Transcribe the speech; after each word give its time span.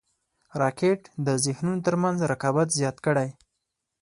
راکټ 0.61 1.01
د 1.25 1.27
ذهنونو 1.45 1.83
تر 1.87 1.95
منځ 2.03 2.17
رقابت 2.31 2.67
زیات 2.79 2.97
کړی 3.05 3.29